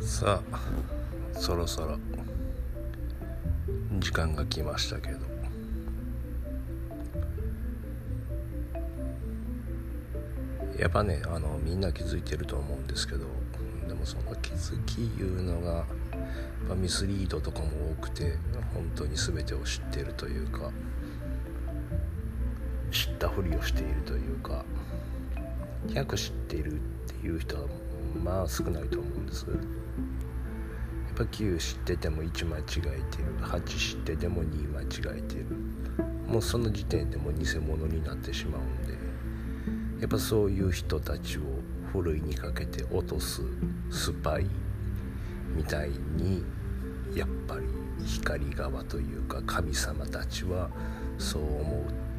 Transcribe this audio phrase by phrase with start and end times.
[0.00, 0.60] さあ
[1.38, 1.98] そろそろ
[3.98, 5.30] 時間が来ましたけど。
[10.78, 13.26] やっぱねあのみんな気づいてると思うんですけど
[13.86, 15.84] でもその気づきいうのが
[16.74, 17.66] ミスリードとかも
[17.98, 18.38] 多くて
[18.72, 20.70] 本当に全てを知ってるというか
[22.90, 24.64] 知ったふりをしているというか
[25.88, 26.76] 100知っているっ
[27.06, 27.68] ていう人は
[28.22, 29.46] まあ少ないと思うんです。
[29.48, 29.58] やっ
[31.16, 32.80] ぱ9知ってても1間違え
[33.10, 33.36] てる。
[33.40, 35.46] 8知ってても2間違えてる。
[36.26, 39.00] もうその時点でもう偽物になってしまうんで。
[40.00, 41.42] やっぱそういう人たちを
[41.92, 43.42] ふるいにかけて落とす
[43.90, 44.46] スパイ
[45.54, 46.42] みたいに
[47.14, 47.66] やっぱり
[48.06, 50.70] 光側というか神様たちは
[51.18, 52.09] そう思う。